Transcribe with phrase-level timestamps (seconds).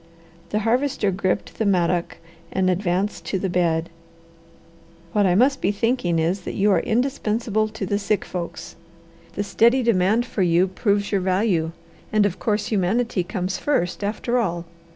[0.49, 2.17] The Harvester gripped the mattock
[2.51, 3.91] and advanced to the bed.
[5.13, 8.75] "What I must be thinking is that you are indispensable to the sick folks.
[9.33, 11.69] The steady demand for you proves your value,
[12.11, 14.65] and of course, humanity comes first, after all.